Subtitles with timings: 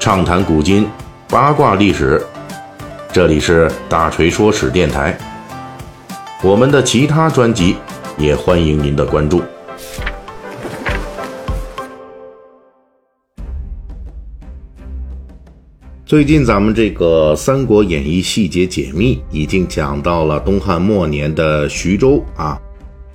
[0.00, 0.88] 畅谈古今，
[1.28, 2.24] 八卦历史。
[3.12, 5.16] 这里是大锤说史电台。
[6.42, 7.76] 我们的其他专辑
[8.16, 9.42] 也欢迎您的关注。
[16.06, 22.58] 最近咱们这个《三国演义》细节解密已经讲到了东汉末年的徐州啊，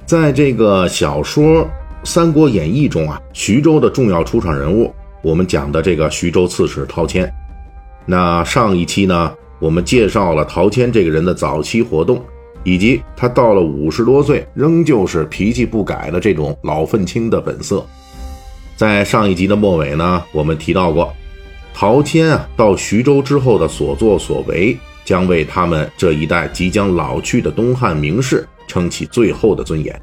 [0.05, 1.63] 在这个小说
[2.04, 4.93] 《三国演义》中啊，徐州的重要出场人物，
[5.25, 7.27] 我们讲的这个徐州刺史陶谦。
[8.05, 12.23] 那上一期呢，我们介绍了陶谦这个人的早期活动，
[12.63, 17.84] 以及他到了五十多岁仍旧是脾气不改的这种老愤青的本色。
[18.75, 21.11] 在上一集的末尾呢，我们提到过。
[21.73, 29.99] 陶谦啊，到徐州之后的所作所为，将为他们这一代即将老去的东汉名士撑起最后的尊严。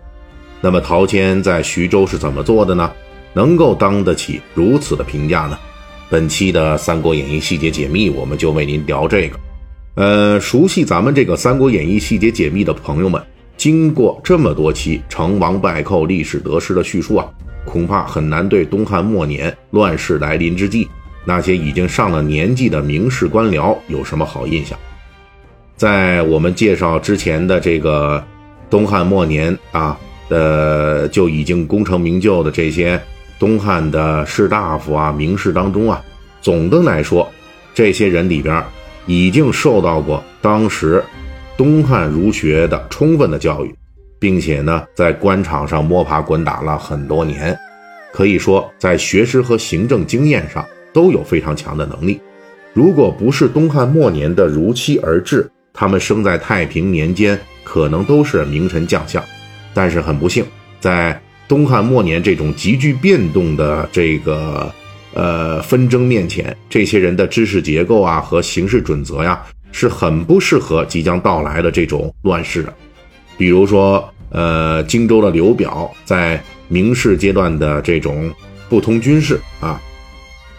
[0.61, 2.91] 那么，陶谦在徐州是怎么做的呢？
[3.35, 5.59] 能够当得起如此的评价呢？
[6.11, 9.39] 本期的《三国演义》细节解密，我们就为您聊这个。
[9.95, 13.23] 呃，熟悉咱们这个《三国演义》细节解密的朋友们，
[13.57, 17.27] 经过这么多期成王败寇、历史得失的叙述啊，
[17.65, 20.89] 恐怕很难对东汉末年乱世来临之际。
[21.25, 24.79] 那些已经上了年纪的名士官僚有什么好印象？
[25.77, 28.23] 在我们介绍之前的这个
[28.69, 29.99] 东汉末年啊，
[30.29, 33.01] 呃，就已经功成名就的这些
[33.43, 36.01] 东汉的士大夫啊、名士当中啊，
[36.41, 37.29] 总的来说，
[37.75, 38.63] 这些人里边
[39.07, 41.03] 已经受到过当时
[41.57, 43.75] 东汉儒学的充分的教育，
[44.21, 47.59] 并且呢，在官场上摸爬滚打了很多年，
[48.13, 50.65] 可以说在学识和行政经验上。
[50.95, 52.21] 都有非常强的能力。
[52.75, 59.25] 如果不是东汉末年的如期而至，他们生在太平年间，可能都是名臣将相。
[59.73, 60.45] 但是很不幸，
[60.81, 61.19] 在
[61.53, 64.73] 东汉末年这种急剧变动的这个
[65.13, 69.39] 呃纷争面前，这些人的知识结构啊和行事准则呀，
[69.71, 72.73] 是很不适合即将到来的这种乱世的。
[73.37, 78.33] 比如说，呃，荆州的刘表在明世阶段的这种
[78.71, 79.79] 不通军事啊。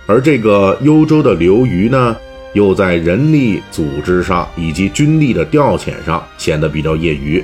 [0.06, 2.16] 而这个幽州的刘虞呢，
[2.54, 7.44] 又在人力组织上以及军力的调遣上显得比较业余。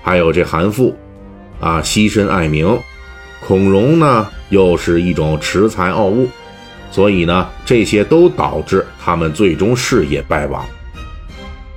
[0.00, 0.94] 还有这韩馥，
[1.60, 2.76] 啊，牺身爱民；
[3.46, 6.26] 孔融呢，又是一种恃才傲物。
[6.90, 10.66] 所以呢，这些都导致他们最终事业败亡。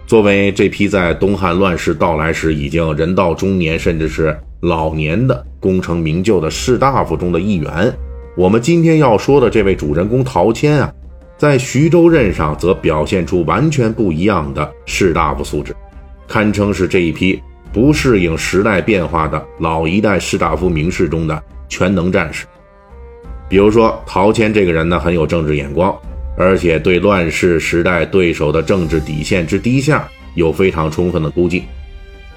[0.08, 7.94] 作为这批在东汉乱世到来时已经人到中年甚至是老年的功成名就的士大夫中的一员。
[8.36, 10.92] 我们今天要说的这位主人公陶谦啊，
[11.38, 15.76] 在徐州任上则表现出完全不一样的士大夫素质，
[16.28, 17.40] 堪称是这一批
[17.74, 22.46] 不适应时代变化的老一代士大夫名士中的全能战士。
[23.50, 25.94] 比如说，陶谦这个人呢，很有政治眼光，
[26.38, 31.64] 而且对乱世时代对手的政治底线之低下有非常充分的估计，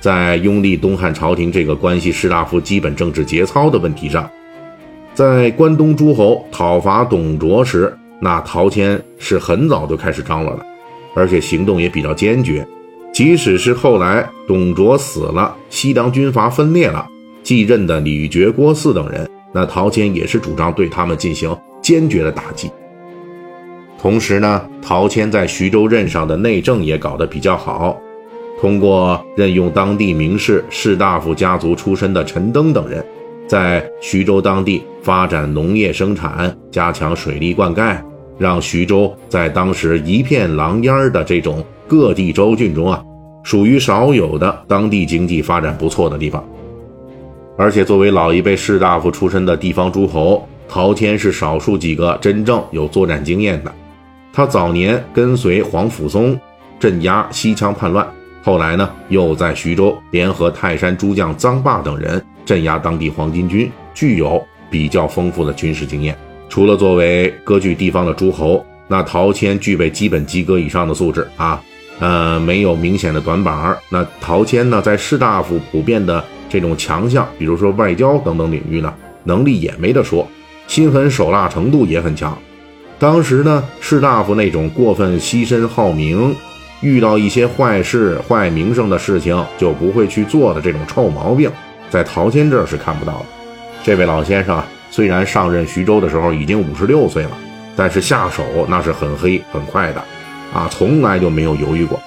[0.00, 4.28] 在拥立东汉朝廷这个关系士大夫基本政治节操的问题上。
[5.14, 10.62] 在关东诸侯讨伐董卓时，那陶谦是很早就开始张罗了，
[11.14, 12.66] 而且行动也比较坚决。
[13.16, 17.06] 即使是后来董卓死了，西凉军阀分裂了，
[17.42, 22.70] 继任的李傕、郭汜等人，那陶谦也是主张对他们进行坚决的打击。
[23.98, 27.98] 同时呢，陶谦在徐州任上的内政也搞得比较好，
[28.60, 33.02] 通过任用当地名士、士大夫家族出身的陈登等人。
[33.48, 37.96] 在徐州当地发展农业生产，加强水利灌溉，
[38.38, 43.02] 让徐州在当时一片狼烟的这种各地州郡中啊，
[43.42, 46.42] 属于少有的当地经济发展不错的地方。
[47.56, 53.72] 而且作为老一辈士大夫出身的地方诸侯，陶谦是少数几个真正有作战经验的。
[54.32, 56.38] 他早年跟随皇甫嵩
[56.78, 58.06] 镇压西羌叛乱，
[58.42, 62.22] 后来呢，又在徐州联合泰山诸将臧霸等人。
[62.44, 66.16] 镇压当地黄巾军，具有比较丰富的军事经验。
[66.48, 71.60] 除了作为割据地方的诸侯，那陶谦具备基本及格以上的素质啊，
[71.98, 73.78] 呃，没有明显的短板儿。
[73.88, 78.94] 那陶谦呢，在士大夫普遍的这种强项，比如说外交等等领域呢，
[79.24, 80.26] 能力也没得说，
[80.68, 82.36] 心狠手辣程度也很强。
[82.98, 86.34] 当时呢，士大夫那种过分牺牲好名，
[86.80, 91.50] 遇到一些坏事、坏名声的事情就不会去做的这种臭毛病。
[91.90, 93.26] 在陶谦这儿是看不到的。
[93.82, 97.38] 这位老先生啊，虽然上任徐州的时候已经五十六岁了，
[97.76, 100.02] 但是下手那是很黑很快的，
[100.52, 102.00] 啊，从来就没有犹豫过。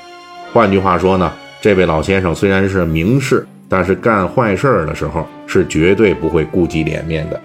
[0.51, 1.31] 换句话说呢，
[1.61, 7.39] 这位老先生虽然是名士，但是干坏事儿的时候是绝对不会顾及脸面的。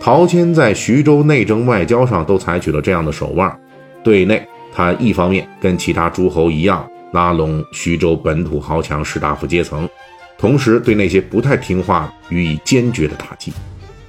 [0.00, 3.56] 陶谦在徐州内政外交上都采取了这样的手腕。
[4.02, 9.88] 对内，他一方面跟其他诸侯一样，拉拢徐州本土豪强士大夫阶层，
[10.36, 13.52] 同时对那些不太听话予以坚决的打击。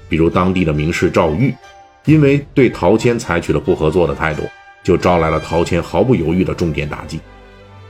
[0.07, 1.53] 比如当地的名士赵玉，
[2.05, 4.43] 因为对陶谦采取了不合作的态度，
[4.83, 7.19] 就招来了陶谦毫不犹豫的重点打击。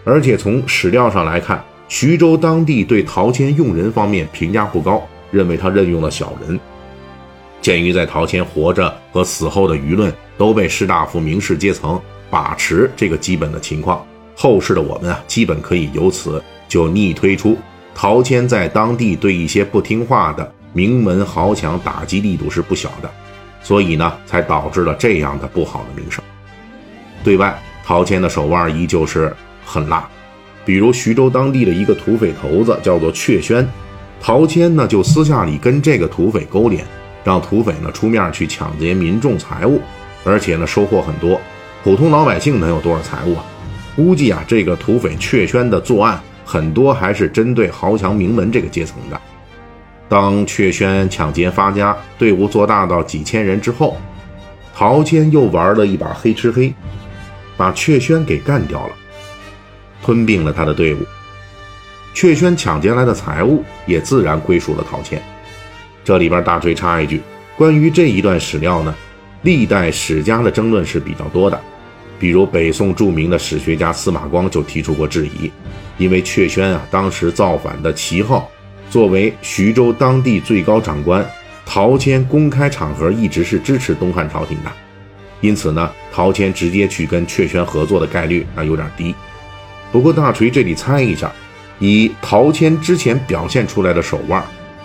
[0.03, 6.59] 而且从史料上来看，徐州当地对陶谦用人方面评价不高，认为他任用了小人。
[7.61, 17.57] 鉴于在陶谦活着和死后的舆论都被士大夫名士阶层把持，这个基本的情况，后世的我们啊，基本可以由此就逆推出，
[17.95, 23.09] 陶谦在当地对一些不听话的名门豪强打击力度是不小的，
[23.63, 26.21] 所以呢，才导致了这样的不好的名声。
[27.23, 29.33] 对外，陶谦的手腕依旧是
[29.65, 30.05] 很辣，
[30.65, 33.65] 比如徐州当地的一个土匪头子叫做阙宣，
[34.19, 36.85] 陶谦呢就私下里跟这个土匪勾连。
[37.23, 39.81] 让土匪呢出面去抢劫民众财物，
[40.25, 41.39] 而且呢收获很多，
[41.85, 43.45] 普通老百姓能有多少财物啊？
[43.95, 49.19] 估计啊这个土匪阙宣的作案很多还是针对豪强名门这个阶层的。
[50.07, 53.97] 当阙宣抢劫发家，队伍做大到几千人之后，
[54.73, 56.73] 陶谦又玩了一把黑吃黑，
[57.57, 58.93] 把阙宣给干掉了，
[60.03, 60.99] 吞并了他的队伍。
[62.13, 65.21] 阙宣抢劫来的财物也自然归属了陶谦。
[66.03, 67.19] 这里边大锤插一句，
[67.57, 68.95] 关于这一段史料呢，
[69.41, 71.59] 历代史家的争论是比较多的。
[72.17, 75.51] 比如北宋著名的史学家司马光就提出过质疑，
[75.97, 78.49] 因为阙宣啊当时造反的旗号，
[78.95, 81.29] 作为徐州当地最高长官，
[81.65, 84.71] 陶谦公开场合一直是支持东汉朝廷的，
[85.41, 89.13] 因此呢，陶谦直接去跟阙宣合作的概率啊有点低。
[89.91, 91.29] 不过大锤这里猜一下，
[91.77, 94.41] 以陶谦之前表现出来的手腕。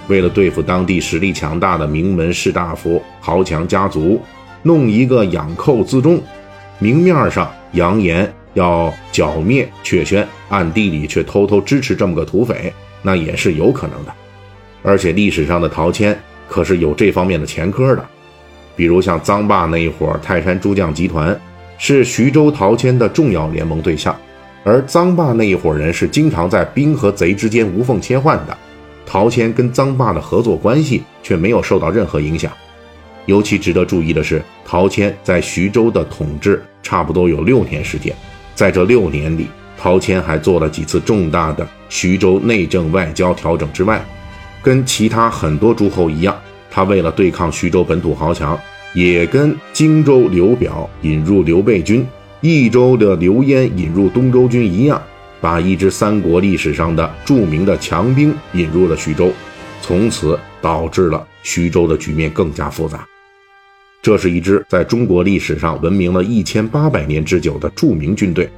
[0.08, 4.20] 为了对付当地实力强大的名门士大夫、豪强家族，
[4.64, 6.20] 弄一个养寇自重，
[6.80, 12.72] 明面上扬言要剿灭阙宣，暗地里却偷偷支持这么个土匪，
[13.02, 14.12] 那也是有可能的。
[14.82, 16.18] 而且历史上的陶谦
[16.48, 18.04] 可是有这方面的前科的，
[18.74, 21.38] 比如像臧霸那一伙泰山诸将集团，
[21.78, 24.16] 是徐州陶谦的重要联盟对象，
[24.64, 28.56] 而臧霸那一伙人是经常在兵和贼之间无缝切换的。
[29.06, 32.52] 陶谦跟臧霸的合作关系却没有受到任何影响。
[33.26, 38.14] 尤其值得注意的是，陶谦在徐州的统治差不多有六年时间，
[38.54, 39.46] 在这六年里，
[39.80, 44.04] 陶谦还做了几次重大的徐州内政外交调整之外，
[44.62, 46.38] 跟其他很多诸侯一样，
[46.70, 48.60] 他为了对抗徐州本土豪强，
[48.92, 52.06] 也跟荆州刘表引入刘备军，
[52.42, 55.00] 益州的刘焉引入东周军一样。
[55.40, 59.32] 把一支三国历史上的著名的强兵引入了徐州，
[59.80, 63.08] 从此导致了徐州的局面更加复杂。
[64.02, 68.50] 这是一支在中国历史上闻名了一千八百年之久的著名军队，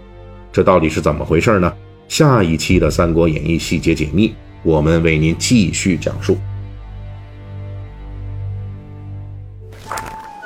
[0.52, 1.72] 这到底是怎么回事呢？
[2.08, 6.36] 下一期的《三国演义》细节解密，我们为您继续讲述。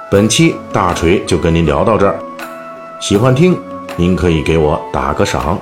[0.08, 2.16] 本期大锤就跟您聊到这儿，
[3.00, 3.58] 喜欢听
[3.96, 5.60] 您可以给我打个赏。